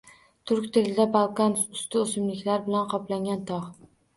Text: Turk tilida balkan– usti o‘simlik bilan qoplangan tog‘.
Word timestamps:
Turk 0.51 0.69
tilida 0.77 1.05
balkan– 1.17 1.53
usti 1.79 2.01
o‘simlik 2.01 2.43
bilan 2.49 2.91
qoplangan 2.95 3.49
tog‘. 3.53 3.73